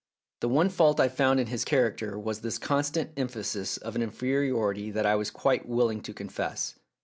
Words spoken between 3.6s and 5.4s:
of an inferiority that I was